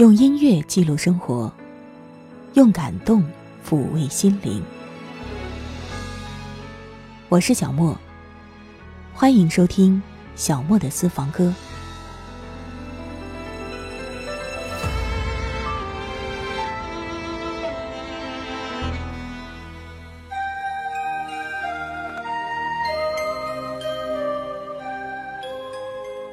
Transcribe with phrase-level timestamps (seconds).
[0.00, 1.52] 用音乐记录生活，
[2.54, 3.22] 用感动
[3.62, 4.64] 抚慰心灵。
[7.28, 7.94] 我是小莫，
[9.12, 10.02] 欢迎收听
[10.34, 11.52] 小莫的私房歌。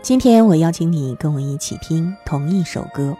[0.01, 3.13] 今天我邀请你跟我一起听同一首歌。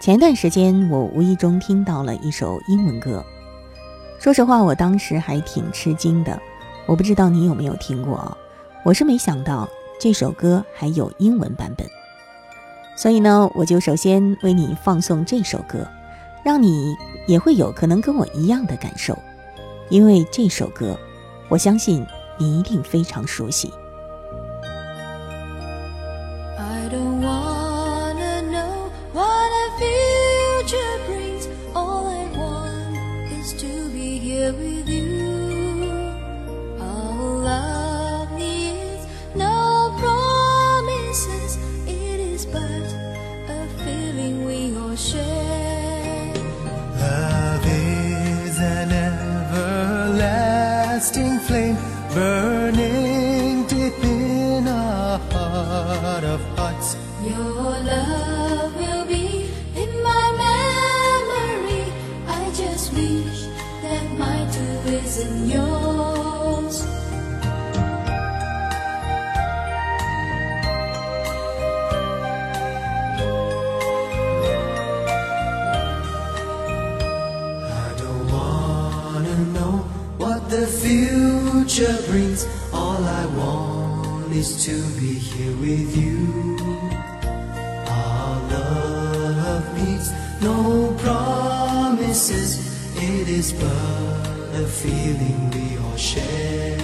[0.00, 3.24] 前段时间我无意中听到了一首英文歌，
[4.20, 6.40] 说实话，我当时还挺吃惊的。
[6.86, 8.38] 我不知道你有没有听过，
[8.84, 11.84] 我是没想到这首歌还有英文版本。
[12.96, 15.84] 所以呢，我就首先为你放送这首歌，
[16.44, 16.94] 让你
[17.26, 19.18] 也会有可能跟我一样的感受，
[19.90, 20.96] 因为这首歌，
[21.48, 22.06] 我相信
[22.38, 23.72] 你一定非常熟悉。
[81.78, 86.56] Future brings, all I want is to be here with you.
[87.86, 90.10] Our love needs
[90.42, 92.58] no promises,
[92.96, 96.77] it is but a feeling we all share.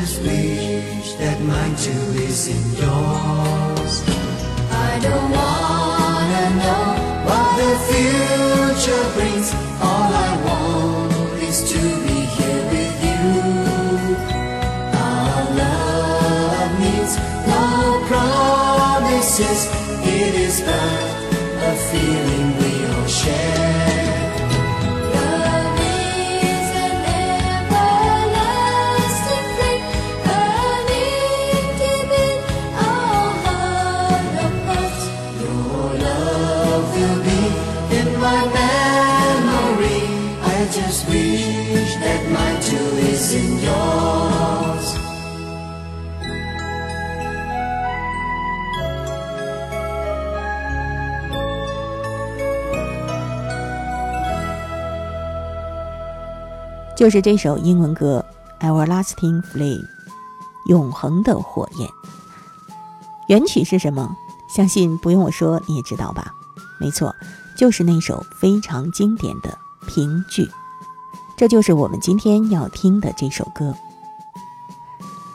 [0.00, 3.94] Just wish that mine too is in yours.
[4.88, 6.86] I don't wanna know
[7.26, 9.09] what the future
[57.00, 58.22] 就是这首英文歌
[58.62, 59.80] 《Everlasting Flame》，
[60.66, 61.88] 永恒的火焰。
[63.26, 64.14] 原曲是什么？
[64.54, 66.34] 相信不用我说你也知道吧？
[66.78, 67.16] 没错，
[67.56, 69.56] 就是那首非常经典的
[69.88, 70.46] 评剧。
[71.38, 73.74] 这就是我们今天要听的这首歌。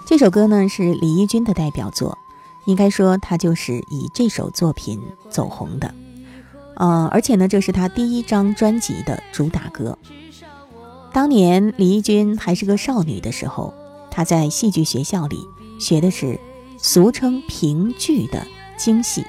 [0.05, 2.15] 这首歌呢是李翊君的代表作，
[2.65, 5.01] 应该说他就是以这首作品
[5.31, 5.91] 走红的。
[6.75, 9.97] 嗯，而且呢，这是他第一张专辑的主打歌。
[11.15, 13.73] 当年李翊君还是个少女的时候，
[14.11, 15.37] 她在戏剧学校里
[15.79, 16.37] 学的是
[16.77, 18.45] 俗称评剧的
[18.75, 19.23] 京戏。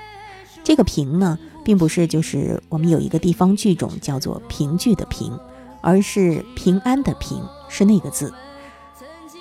[0.65, 5.39] 这个评呢，并不是就是我们有一个地方剧种叫做评剧的评。
[5.81, 8.35] 而是平安的平是那个字。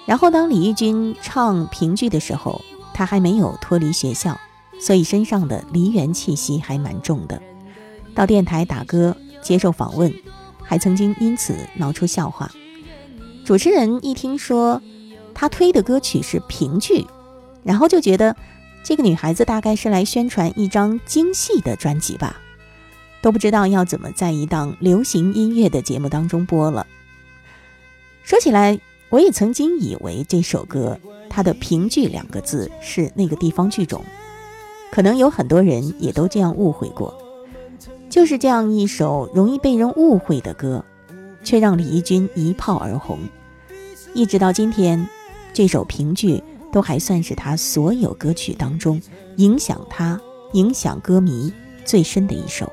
[0.06, 2.62] 然后当李翊君唱评剧的时候，
[2.94, 4.38] 他还没有脱离学校，
[4.80, 7.42] 所以身上的梨园气息还蛮重的。
[8.14, 10.14] 到电台打歌接受访问，
[10.66, 12.52] 还曾经因此闹出笑话。
[13.46, 14.82] 主持人一听说
[15.34, 17.06] 他推的歌曲是评剧，
[17.64, 18.36] 然后就觉得
[18.84, 22.42] 这个女孩子大概是来宣传一张京戏的专辑吧。
[23.22, 26.86] 都不知道要怎么在一档流行音乐的节目当中播了。
[28.24, 28.80] 说起来，
[29.10, 34.04] 我也曾经以为这首歌它的评剧两个字是那个地方剧种，
[34.92, 37.20] 可能有很多人也都这样误会过。
[38.10, 40.84] 就是这样一首容易被人误会的歌，
[41.44, 43.20] 却让李翊君一炮而红，
[44.14, 45.08] 一直到今天，
[45.54, 46.42] 这首评剧
[46.72, 49.02] 都还算是他所有歌曲当中
[49.38, 50.20] 影响他、
[50.54, 51.54] 影响歌迷。
[51.86, 52.72] 最深的一首。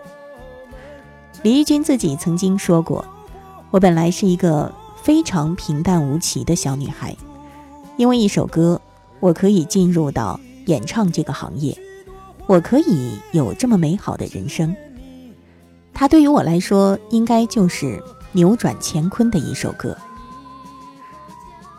[1.43, 3.05] 李翊君自己曾经说过
[3.71, 7.15] ：“我本来是一个非常平淡无奇的小女孩，
[7.99, 8.81] 因为一首歌，
[9.21, 11.77] 我可以进入到演唱这个行业，
[12.47, 14.75] 我可以有这么美好的人生。
[15.95, 18.03] 它对于我来说，应该就是
[18.33, 19.97] 扭转乾坤的一首歌。”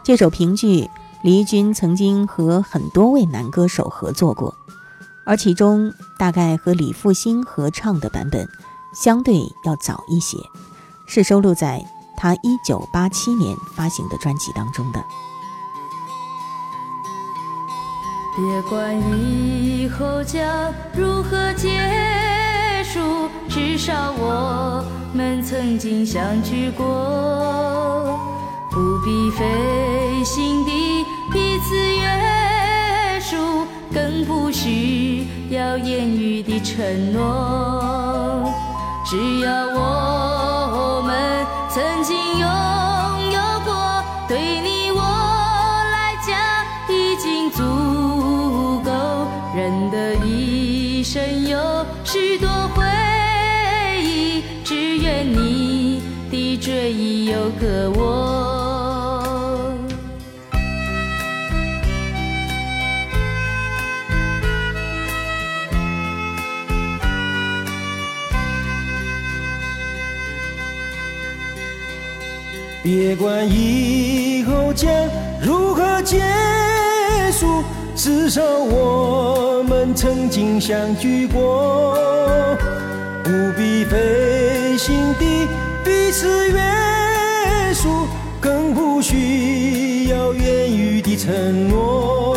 [0.03, 0.89] 这首评剧，
[1.21, 4.53] 李翊君曾经和很多位男歌手合作过，
[5.25, 8.47] 而其中大概和李复兴合唱的版本。
[8.93, 10.37] 相对要早一些，
[11.07, 11.83] 是收录在
[12.15, 15.03] 他一九八七年发行的专辑当中的。
[18.35, 21.69] 别管以后将如何结
[23.49, 28.19] 至少我们曾经相聚过，
[28.69, 38.51] 不必费心地彼此约束，更不需要言语的承诺。
[39.05, 40.22] 只要我
[57.43, 59.75] 有个我。
[72.81, 74.89] 别管以后将
[75.41, 76.21] 如何结
[77.33, 77.61] 束，
[77.93, 81.97] 至少我们曾经相聚过。
[83.21, 85.47] 不必费心地
[85.83, 86.61] 彼此约，
[89.13, 92.32] 需要言语的承诺。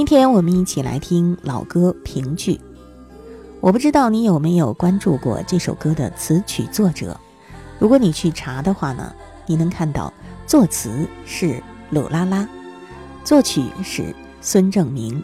[0.00, 2.58] 今天我们一起来听老歌评剧。
[3.60, 7.20] 我不知道你有没有关注过这首歌的词曲作者。
[7.78, 9.14] 如果你去查的话呢，
[9.44, 10.10] 你能看到
[10.46, 12.48] 作词是鲁拉拉，
[13.24, 15.22] 作曲是孙正明。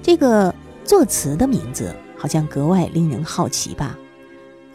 [0.00, 3.98] 这个作词的名字好像格外令人好奇吧？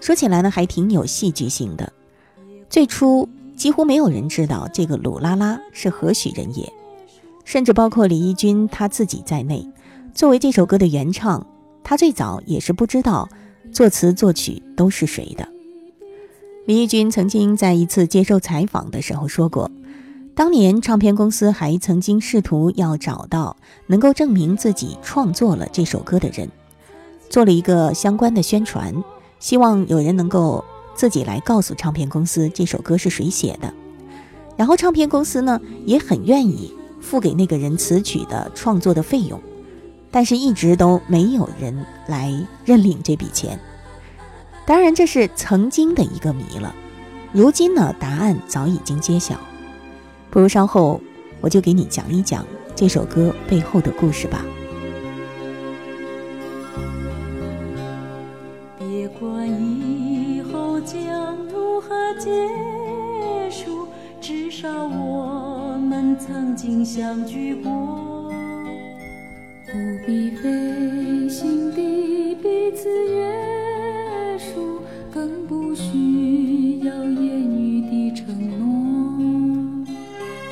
[0.01, 1.93] 说起来呢，还挺有戏剧性的。
[2.69, 6.69] 最初几乎没有人知道这个鲁拉拉是何许人也。
[7.43, 9.67] 甚至包括李翊君他自己在内，
[10.13, 11.45] 作为这首歌的原唱，
[11.83, 13.27] 他最早也是不知道
[13.71, 15.47] 作词作曲都是谁的。
[16.65, 19.69] 李翊君曾经在一次接受采访的时候说过，
[20.33, 23.57] 当年唱片公司还曾经试图要找到
[23.87, 26.49] 能够证明自己创作了这首歌的人，
[27.29, 29.03] 做了一个相关的宣传，
[29.39, 30.63] 希望有人能够
[30.95, 33.73] 自己来告诉唱片公司这首歌是谁写的，
[34.55, 36.73] 然后唱片公司呢也很愿意。
[37.03, 39.39] 付给那个人词曲的创作的费用，
[40.09, 42.33] 但是一直都没有人来
[42.63, 43.59] 认领这笔钱。
[44.65, 46.73] 当然，这是曾经的一个谜了。
[47.33, 49.35] 如今呢，答案早已经揭晓。
[50.31, 51.01] 不如稍后
[51.41, 54.43] 我就给你讲一讲这首歌背后的故事吧。
[66.63, 67.69] 曾经相聚过
[69.65, 69.73] 不
[70.07, 74.79] 必费心地彼此约束
[75.13, 77.19] 更不需要言
[77.51, 79.85] 语的承诺。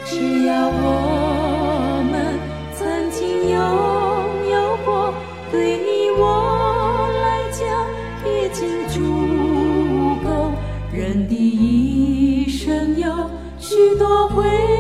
[0.04, 2.38] 只要我们
[2.78, 3.58] 曾经拥
[4.52, 5.14] 有过
[5.50, 7.88] 对你我来讲
[8.28, 9.00] 已经足
[10.26, 10.52] 够
[10.92, 14.71] 人的一生有许多回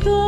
[0.00, 0.27] 多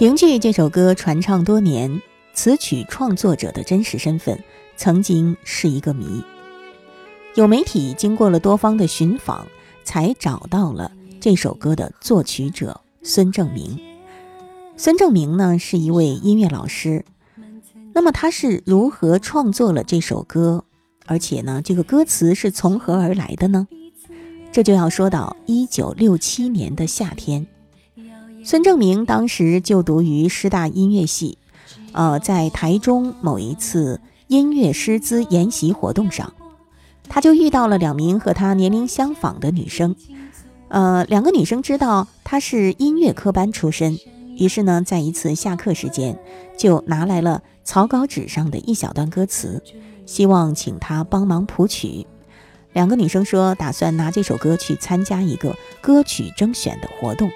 [0.00, 2.00] 凭据这首歌传唱多年，
[2.32, 4.42] 词曲创作者的真实身份
[4.74, 6.24] 曾经是一个谜。
[7.34, 9.46] 有媒体经过了多方的寻访，
[9.84, 10.90] 才找到了
[11.20, 13.78] 这首歌的作曲者孙正明。
[14.74, 17.04] 孙正明呢是一位音乐老师，
[17.92, 20.64] 那么他是如何创作了这首歌？
[21.04, 23.68] 而且呢，这个歌词是从何而来的呢？
[24.50, 27.46] 这就要说到一九六七年的夏天。
[28.42, 31.36] 孙正明当时就读于师大音乐系，
[31.92, 36.32] 呃，在台中某一次音乐师资研习活动上，
[37.08, 39.94] 他就遇到了两名和他年龄相仿的女生。
[40.68, 43.98] 呃，两个女生知道他是音乐科班出身，
[44.38, 46.18] 于是呢，在一次下课时间，
[46.56, 49.62] 就拿来了草稿纸上的一小段歌词，
[50.06, 52.06] 希望请他帮忙谱曲。
[52.72, 57.30] 两个女生说，打算拿这首歌去参加一个歌曲征选的活动。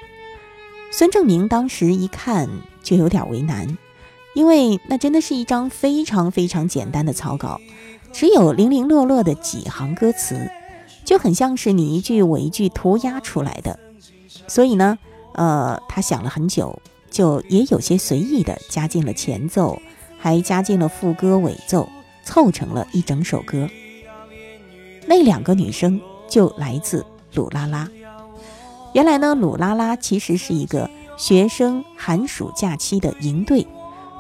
[0.96, 2.48] 孙正明当时一看
[2.80, 3.76] 就有点为难，
[4.32, 7.60] 因为那真的是一张非常非常简单的草稿，
[8.12, 10.48] 只有零零落落的几行歌词，
[11.04, 13.76] 就很像是你一句我一句涂鸦出来的。
[14.46, 14.96] 所以呢，
[15.32, 19.82] 呃，他想了很久，就也有些随意的加进了前奏，
[20.16, 21.88] 还加进了副歌尾奏，
[22.22, 23.68] 凑成了一整首歌。
[25.08, 27.90] 那两个女生就来自鲁拉拉。
[28.94, 33.66] 原来呢，鲁拉拉其实是一个学生寒暑假期的营队，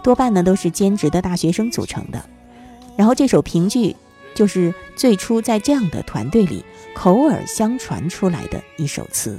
[0.02, 2.20] 多半呢都是兼职的大学生组成的。
[2.96, 3.94] 然后这首评剧
[4.34, 9.38] 就是最初在这样的团队里口耳相传出来的一首词。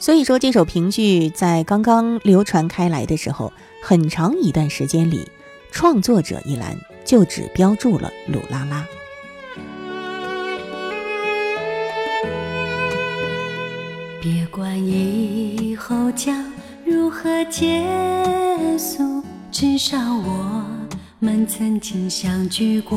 [0.00, 5.30] 所以说，这首评剧在刚刚流传开来的时候，很长一段时间里，
[5.70, 8.84] 创作者一栏就只标注了鲁拉拉。
[14.22, 16.44] 别管以后将
[16.86, 17.84] 如何结
[18.78, 20.64] 束，至少我
[21.18, 22.96] 们曾经相聚过。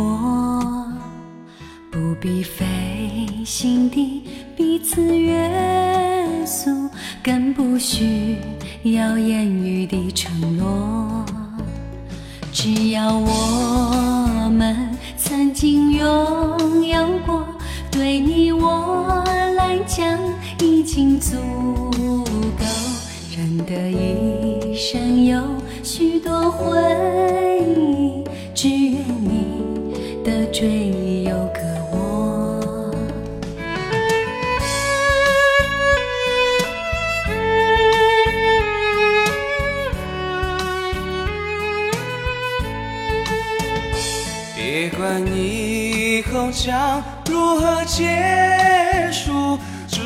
[1.90, 4.24] 不必费心地
[4.56, 5.50] 彼此约
[6.46, 6.70] 束，
[7.24, 8.38] 更不需
[8.84, 11.26] 要言语的承诺。
[12.54, 14.78] 只要我们
[15.18, 17.44] 曾经拥有过，
[17.90, 19.24] 对你我
[19.58, 20.06] 来讲
[20.86, 22.64] 经足够。
[23.36, 25.42] 人的一生有
[25.84, 26.80] 许多回
[27.76, 28.24] 忆，
[28.54, 31.60] 只愿你的追忆有个
[31.92, 32.92] 我。
[44.56, 49.58] 别管以后将如何结束，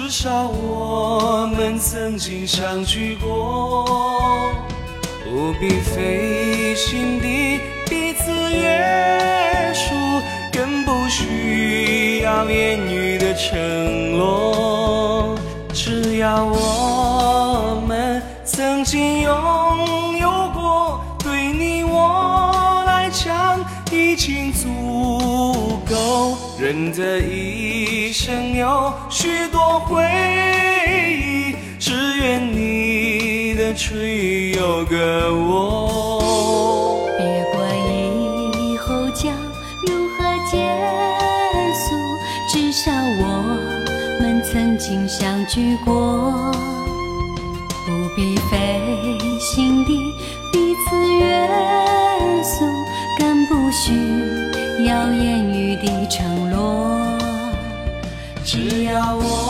[0.10, 4.52] 至少我们曾经相聚过。
[5.24, 9.94] 不必费心地彼此约束，
[10.52, 15.38] 更不需要言语的承诺。
[15.76, 26.36] 只要我们曾经拥有过，对你我来讲已经足够。
[26.60, 30.02] 人的一生有许多回
[30.88, 37.04] 忆，只愿你的吹有个我。
[37.18, 37.60] 别管
[38.64, 39.36] 以后将
[39.86, 40.56] 如何结
[41.76, 41.84] 束，
[42.50, 43.22] 至少我
[44.22, 46.50] 们曾经相聚过。
[47.86, 48.80] 不必费
[49.42, 50.00] 心地
[50.54, 51.46] 彼此约
[52.42, 52.64] 束，
[53.18, 53.92] 更不需
[54.86, 56.39] 要言语的承。
[58.52, 59.49] 只要我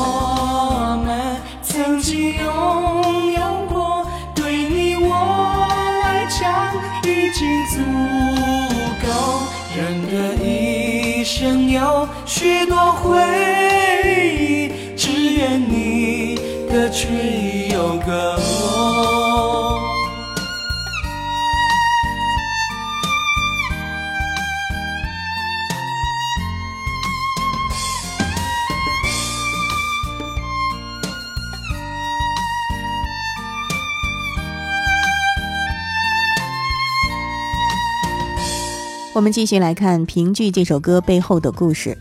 [39.19, 41.97] 我们继续来看《评剧》这首歌背后的故事。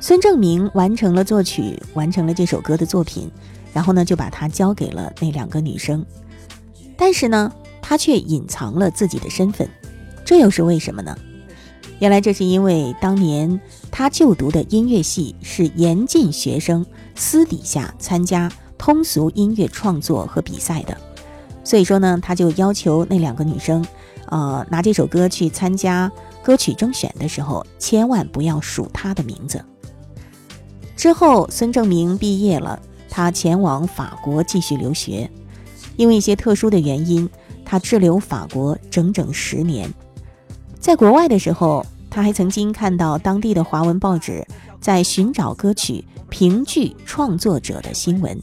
[0.00, 3.30] 孙正明完成了作曲，完成了这首歌的作品，
[3.74, 6.02] 然后呢，就把它交给了那两个女生。
[6.96, 9.68] 但是呢，他却隐藏了自己的身份，
[10.24, 11.14] 这又是为什么呢？
[11.98, 20.96] 原来这是因为当年他就读的音乐系是严禁学生私底下参加通俗音乐创作和比赛的，
[21.62, 23.84] 所以说呢，他就要求那两个女生，
[24.28, 26.10] 呃，拿这首歌去参加
[26.42, 29.64] 歌曲征选的时候，千万不要数他的名字。
[30.96, 35.30] 之后，孙正明毕业了，他前往法国继续留学。
[35.96, 37.28] 因为一些特殊的原因，
[37.64, 39.92] 他滞留法国整整十年。
[40.78, 44.46] 在国外的时候，他还曾经看到当地的华文报纸
[44.80, 48.40] 在寻找歌曲评剧创作者的新闻。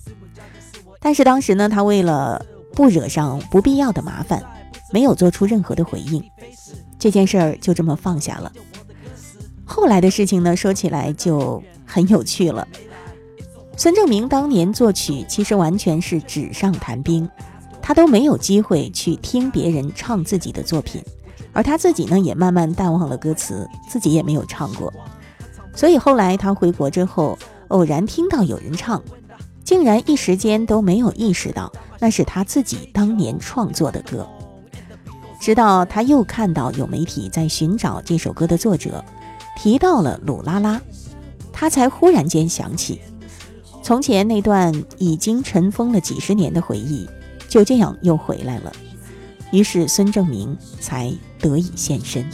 [0.99, 4.43] 但是当时呢，他为了不惹上不必要的麻烦，
[4.91, 6.23] 没有做出任何的回应。
[6.97, 8.51] 这件事儿就这么放下了。
[9.63, 12.67] 后来的事情呢，说起来就很有趣了。
[13.77, 17.29] 孙正明当年作曲其实完全是纸上谈兵，
[17.81, 21.03] 他都没有机会去听别人唱自己的作品，
[21.51, 24.93] 而他自己呢也慢慢淡忘了歌词，自己也没有唱过。
[25.75, 29.03] 所以后来他回国之后，偶然听到有人唱，
[29.63, 34.25] 竟然一时间都没有意识到那是他自己当年创作的歌。
[35.45, 39.05] 直到他又看到有媒体在寻找这首歌的作者，
[39.55, 40.81] 提到了鲁拉拉，
[41.53, 42.99] 他才忽然间想起，
[43.84, 47.08] 从前那段已经尘封了几十年的回忆，
[47.47, 48.71] 就这样又回来了。
[49.51, 52.27] 于是孙正明才得以现身。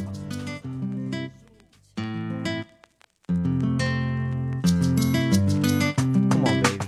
[6.29, 6.79] Come on, baby.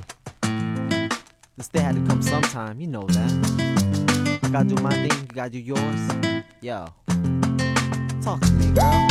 [1.58, 3.33] This day had to come sometime, you know that.
[4.54, 5.82] Gotta do my thing, you gotta do yours.
[6.62, 6.86] Yo,
[8.22, 9.08] talk to me, girl.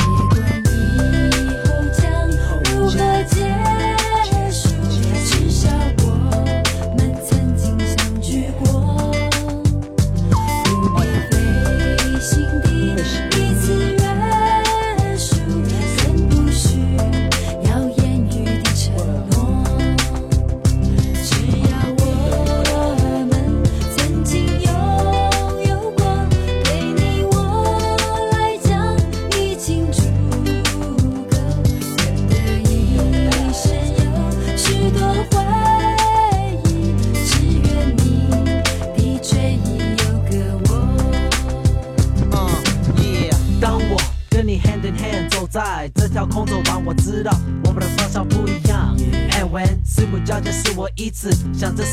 [51.13, 51.85] 想着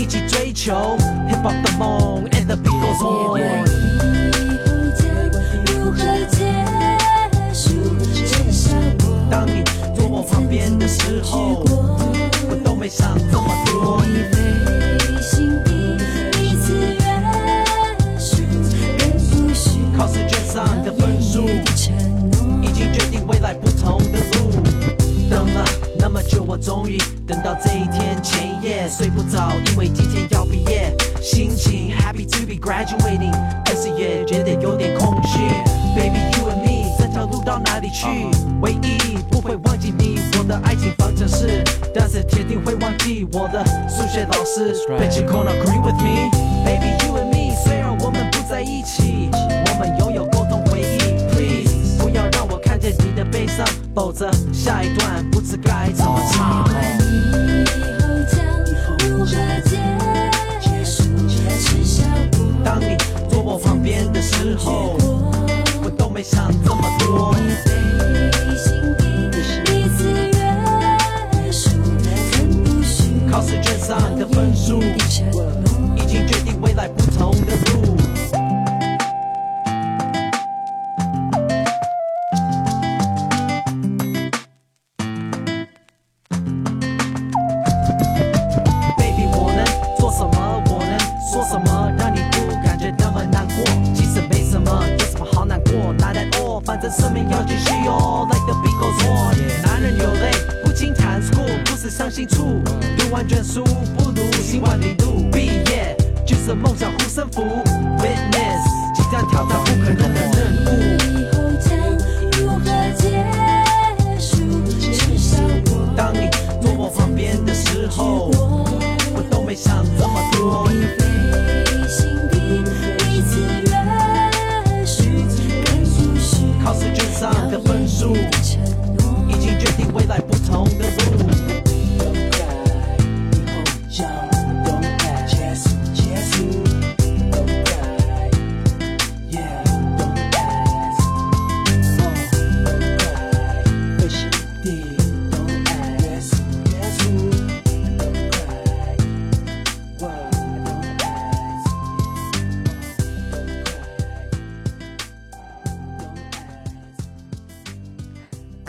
[0.00, 0.96] 一起追求
[1.28, 3.60] ，Hip Hop 的梦，and the beat goes 别 on。
[3.60, 3.68] 管
[4.32, 5.04] 以后将
[5.66, 5.98] 如何
[6.30, 6.40] 结
[7.52, 7.68] 束，
[8.10, 8.70] 至少
[9.04, 9.62] 我当你
[9.94, 11.62] 坐我旁边的时候，
[12.48, 14.00] 我都没想这么多。
[26.60, 33.32] 终于等到这一天前一夜，睡不着，因为今天要毕业，心情 happy to be graduating，
[33.64, 35.38] 但是也觉得有点空虚。
[35.96, 38.06] Baby you and me，这条路到哪里去？
[38.60, 44.74] 唯一不会忘记你，我的爱情方程式，但是铁定会忘记我的数学老师。
[44.98, 50.09] Bet you gonna agree with me，Baby you and me，虽然我们不在一起，我们拥有
[53.94, 56.69] 否则下一段不知该怎么唱。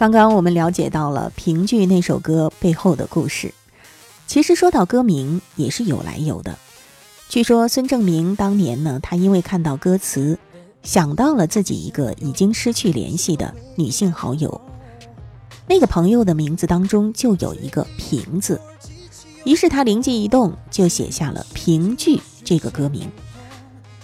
[0.02, 3.54] 刚刚我们了解到了评剧那首歌背后的故事。
[4.26, 6.58] 其实说到歌名也是有来有的。
[7.30, 10.40] 据说孙正明当年呢，他因为看到歌词，
[10.82, 14.60] 想到了自己一个已经失去联系的女性好友，
[15.68, 18.60] 那个朋友的名字当中就有一个“平”字，
[19.46, 23.08] 于是他灵机一动，就写下了《评剧》这个歌名。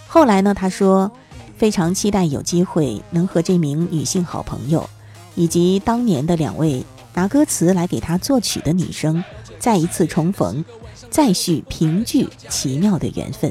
[0.06, 1.10] 后来呢，他说
[1.56, 4.88] 非常期待有机会能和这名女性好朋友。
[5.38, 9.22] 以及当年的两位拿歌词来给他作曲的女生
[9.60, 10.64] 再一次重逢，
[11.10, 13.48] 再续评剧奇妙的缘分。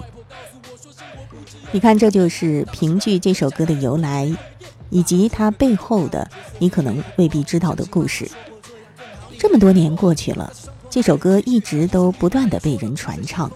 [1.72, 4.30] 你看，这就是评剧这首歌的由来，
[4.90, 8.30] 以及它背后的你可能未必知道的故事。
[9.40, 10.52] 这么多年过去了，
[10.90, 13.50] 这首歌一直都不断的被人传唱，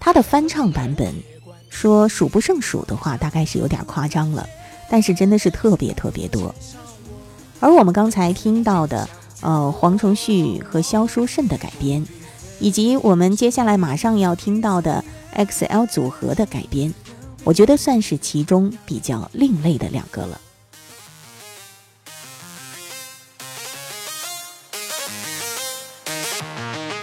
[0.00, 1.14] 它的翻唱版本
[1.70, 4.48] 说数不胜数的话，大概是有点夸张了，
[4.90, 6.52] 但是真的是特别特别多。
[7.62, 9.08] 而我们刚才听到的，
[9.40, 12.04] 呃，黄承旭和萧淑慎的改编，
[12.58, 15.04] 以及我们接下来马上要听到的
[15.36, 16.92] XL 组合的改编，
[17.44, 20.40] 我觉得算是其中比较另类的两个了。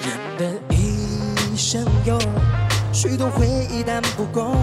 [0.04, 2.20] 人的一生有
[2.92, 4.54] 许多回忆，但不够，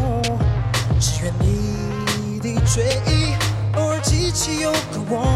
[1.01, 3.33] 只愿你的追忆
[3.79, 5.36] 偶尔记起有个我。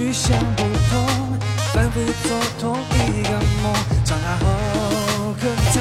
[0.00, 1.38] 去想不通，
[1.74, 3.32] 反复做同一个
[3.62, 3.70] 梦，
[4.02, 5.80] 长大后可能才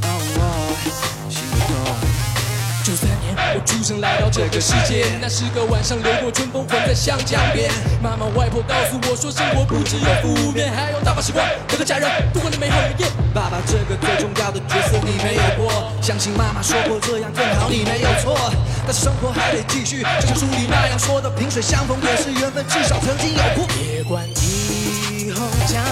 [0.00, 0.40] 哦哦
[1.28, 1.76] 心痛。
[2.82, 7.70] 九三年，我出生来到这个世界，那是个晚上，流过春风，混在湘江边。
[8.02, 13.04] 妈妈、外婆告诉我说，生活不只有负面，还有大把时光和个家人度过的美好的夜。
[13.34, 18.50] 爸爸这个最重要的角色你没有过，相信妈妈说过这样更好，你没有错。
[18.88, 23.66] 但是生活还得继续，就像书里那样说的，萍水相逢也是缘分，至少曾经有过。
[23.66, 25.84] 别管以后将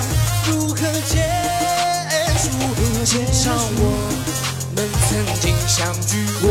[0.46, 1.28] 如何结
[2.38, 2.48] 束，
[3.04, 3.84] 至少我
[4.74, 6.48] 们曾经相聚过，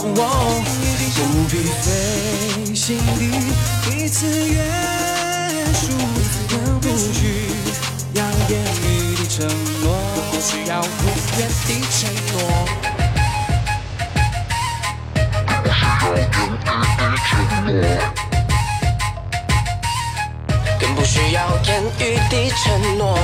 [0.00, 3.28] 不必费心地
[3.84, 4.64] 彼此约
[5.74, 5.92] 束，
[6.48, 7.52] 更不需
[8.14, 9.46] 要言语的承
[9.82, 9.86] 诺。
[10.40, 10.80] 需要
[11.36, 12.67] 原地承诺。
[20.80, 23.18] 更不需要言语的承诺。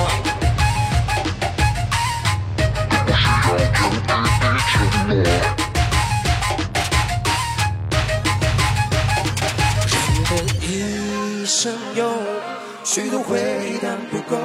[9.87, 12.12] 人的一生有
[12.85, 14.37] 许多回忆，但不够，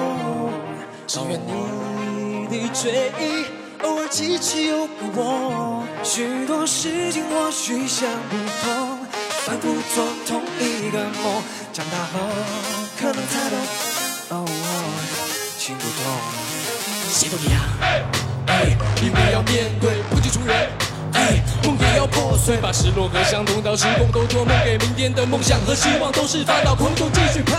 [1.08, 3.46] 只愿你的追忆
[3.84, 5.84] 偶尔记起有个我。
[6.04, 8.99] 许多事情或许想不通，
[9.50, 11.42] 反复做同一个梦，
[11.74, 12.20] 长大后
[13.02, 13.58] 可能才懂。
[14.30, 14.46] 哦，
[15.58, 16.06] 情不同，
[17.10, 17.60] 谁都一样。
[18.46, 20.70] 哎，因为要面对不计出人。
[21.64, 27.58] 梦也要破碎，把失落和相同到时空都做梦，给明天的梦想和希望都是放到空中继续碰。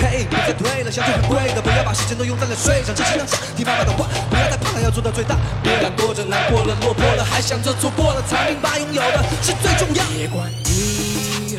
[0.00, 5.34] 嘿，别再退了，相聚很贵的，不要把时间都用在了睡上，真心当下，听妈妈的话，不要再怕，要做到最大。
[5.64, 10.04] 别难过着，难过了，落魄了，还想着做过了，才明白拥有的是最重要。
[10.14, 10.48] 别管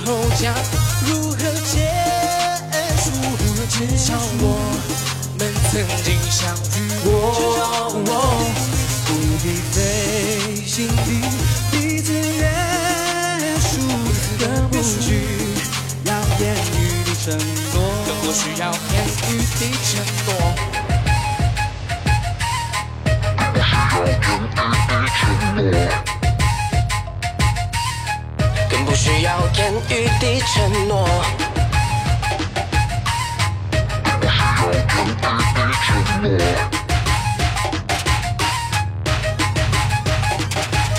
[0.06, 0.54] 后将
[1.08, 1.90] 如何结
[3.02, 3.10] 束，
[3.70, 4.44] 至少我
[5.40, 5.42] 们
[5.72, 7.06] 曾经相遇过。
[9.08, 9.10] 不
[9.42, 9.76] 必费
[10.66, 11.10] 心地
[11.72, 12.42] 彼此约
[13.60, 13.72] 束，
[14.40, 15.06] 更不需
[16.06, 17.26] 要言语的承
[17.74, 18.64] 诺，更不需要
[29.06, 31.08] 更不需要言语的承诺。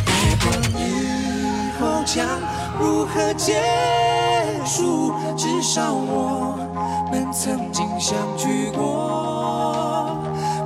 [0.07, 0.47] 别管
[0.79, 0.81] 以
[1.81, 2.15] 后将
[2.79, 3.61] 如何结
[4.65, 6.57] 束，至少我
[7.11, 10.17] 们曾经相聚过，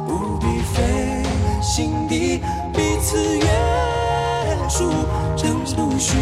[0.07, 1.25] 不必费
[1.63, 2.43] 心地
[2.75, 3.47] 彼此约
[4.69, 4.91] 束，
[5.43, 6.19] 更不需。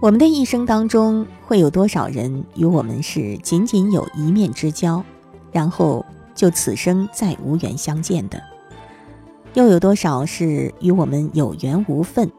[0.00, 5.04] 我们的一生当中，会有多少人与我们是仅仅有一面之交，
[5.50, 8.40] 然后就此生再无缘相见的？
[9.54, 12.30] 又有多少是与我们有缘无分，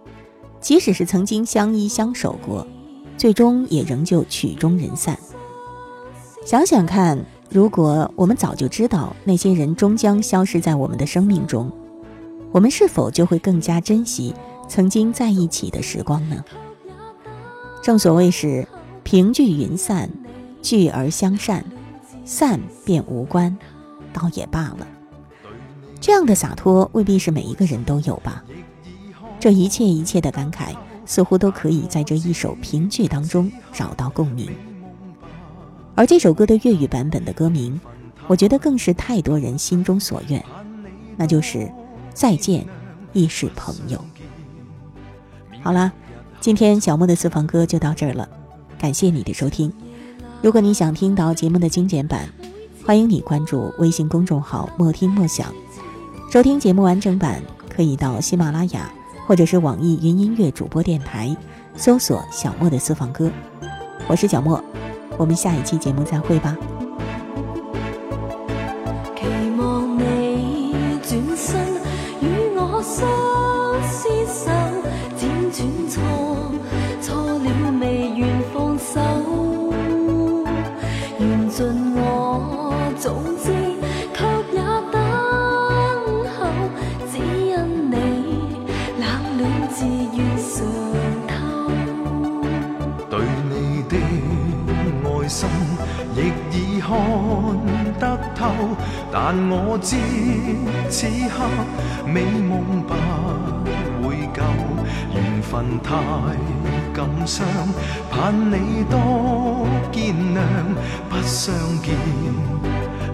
[0.62, 2.66] 即使是曾经相依相守过，
[3.18, 5.18] 最终也仍旧曲终人散？
[6.46, 11.70] 想想看，如果我们早就知道那些人终将消失在我们的生命中，
[12.52, 14.34] 我们是否就会更加珍惜
[14.68, 16.44] 曾经在一起的时光呢？
[17.82, 18.68] 正所谓是
[19.04, 20.10] 平聚云散，
[20.62, 21.64] 聚而相散，
[22.26, 23.58] 散便无关，
[24.12, 24.88] 倒也罢了。
[26.02, 28.44] 这样的洒脱未必是每一个人都有吧？
[29.40, 34.50] 这一切一切的感慨，似乎都可以在这一首评剧当中找到共鸣。
[35.96, 37.80] 而这首歌的粤语版本的歌名，
[38.28, 40.44] 我觉得更是太多人心中所愿，
[41.16, 41.72] 那就是
[42.20, 42.68] “再见，
[43.14, 44.04] 亦是朋友”。
[45.64, 45.90] 好啦。
[46.42, 48.28] 今天小莫的私房歌就到这儿了，
[48.78, 49.72] 感谢你的收听。
[50.42, 52.30] 如果你想听到节目的精简版，
[52.86, 55.54] 欢迎你关注微信公众号“莫听莫想”。
[56.32, 58.90] 收听节目完整版，可以到喜马拉雅
[59.28, 61.36] 或者是网易云音乐主播电台
[61.76, 63.30] 搜索“小莫的私房歌”。
[64.08, 64.64] 我是小莫，
[65.18, 66.58] 我们下一期节目再会吧。
[98.00, 98.52] 得透，
[99.12, 99.98] 但我知
[100.90, 101.44] 此刻
[102.06, 102.94] 美梦不
[104.08, 104.42] 會夠，
[105.14, 105.90] 緣分太
[106.94, 107.46] 感伤，
[108.10, 110.38] 盼你多见谅，
[111.10, 111.94] 不相见，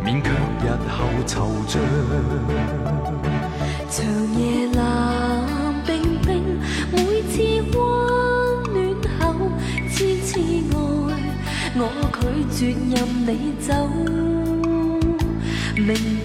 [0.04, 0.30] 免却
[0.62, 1.34] 日后惆
[1.68, 1.80] 怅。
[3.90, 4.06] 长
[4.38, 4.82] 夜冷
[5.86, 6.60] 冰冰，
[6.92, 6.96] 每
[7.32, 7.34] 次
[7.74, 7.78] 温
[8.74, 8.76] 暖
[9.20, 9.24] 后，
[9.90, 10.74] 次次爱，
[11.78, 11.82] 我
[12.20, 12.22] 拒
[12.54, 12.60] 绝
[12.92, 12.96] 任
[13.26, 13.74] 你走。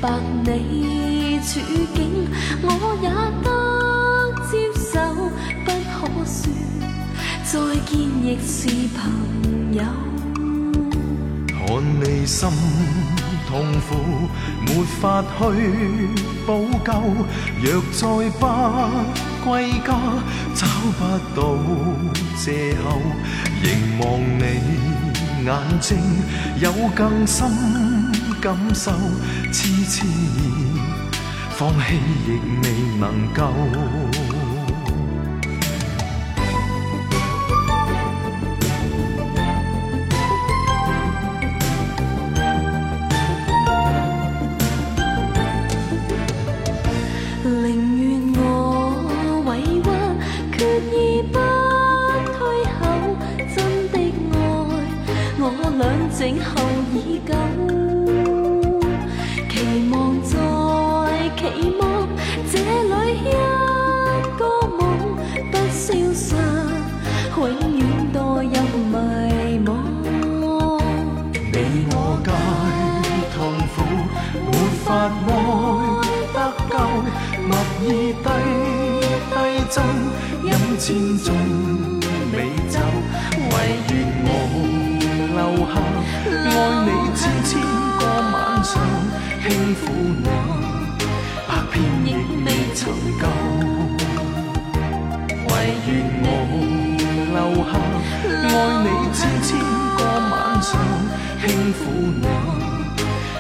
[0.01, 0.09] 白
[0.45, 1.61] 你處
[1.95, 1.99] 境，
[2.63, 2.67] 我
[3.03, 3.11] 也
[3.45, 3.49] 得
[4.51, 4.97] 接受，
[5.65, 6.33] 不可說
[7.45, 7.53] 再
[7.85, 7.93] 見
[8.25, 8.57] 亦是
[8.97, 8.99] 朋
[9.75, 9.83] 友。
[11.49, 11.59] 看
[12.01, 12.49] 你心
[13.47, 13.53] 痛
[13.89, 13.89] 苦，
[14.67, 14.69] 沒
[15.01, 15.29] 法去
[16.47, 16.49] 補
[16.83, 16.89] 救。
[17.63, 18.03] 若再
[18.39, 18.43] 不
[19.45, 19.51] 歸
[19.87, 19.89] 家，
[20.55, 20.67] 找
[20.99, 21.01] 不
[21.39, 21.39] 到
[22.37, 22.87] 借口，
[23.63, 23.69] 凝
[24.01, 24.03] 望
[24.39, 24.43] 你
[25.45, 25.49] 眼
[25.81, 25.99] 睛，
[26.59, 27.51] 有更深
[28.41, 28.91] 感受，
[29.53, 30.85] 痴痴念，
[31.51, 32.29] 放弃亦
[32.63, 32.67] 未
[32.99, 33.41] 能够。
[95.81, 96.29] 唯願我
[97.33, 97.73] 留下，
[98.29, 98.49] 爱
[98.85, 99.49] 你千千
[99.97, 99.99] 个
[100.31, 100.69] 晚上，
[101.41, 101.81] 轻抚
[102.21, 102.23] 你，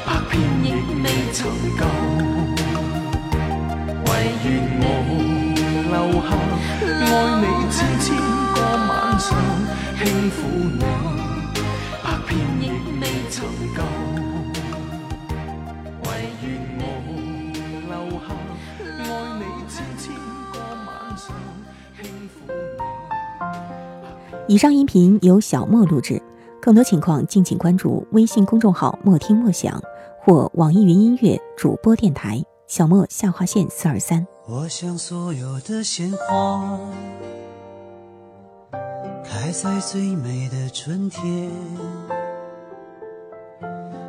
[0.07, 0.33] 百遍
[0.65, 0.67] 亦
[1.03, 1.39] 未曾
[1.77, 1.83] 够。
[4.07, 4.09] 唯
[4.43, 4.49] 愿
[4.81, 4.83] 我
[5.91, 6.29] 留下，
[6.89, 8.09] 爱你千千
[8.55, 8.57] 个
[8.89, 9.29] 晚上，
[9.99, 10.01] 轻
[10.31, 10.39] 抚
[10.79, 10.83] 你，
[12.03, 12.65] 百遍亦
[13.01, 13.37] 未曾
[13.77, 13.79] 够。
[16.05, 16.09] 唯
[16.43, 16.45] 愿
[16.79, 16.83] 我
[17.91, 18.27] 留下，
[18.89, 19.05] 爱
[19.39, 20.09] 你千千，
[24.49, 26.21] 以上音频由小莫录制，
[26.61, 29.81] 更多情况敬请关注微信公众号“莫听莫想”
[30.23, 34.27] 或网易云音乐主播电台“小莫下划线四二三”。
[34.49, 36.79] 我想所有的鲜花
[39.25, 41.49] 开在最美的春天，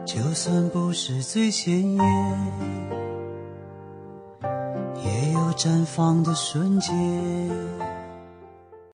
[0.03, 2.01] 就算不是最鲜艳，
[5.53, 7.90] 绽放的瞬间。